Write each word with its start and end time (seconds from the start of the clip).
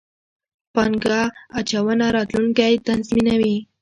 پانګه 0.73 1.21
اچونه، 1.57 2.07
راتلونکی 2.15 2.73
تضمینوئ 2.85 3.55